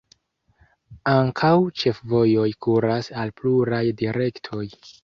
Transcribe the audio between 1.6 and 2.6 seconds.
ĉefvojoj